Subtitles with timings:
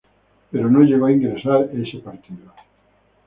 [0.49, 2.51] Pero no llegó a ingresar ese partido.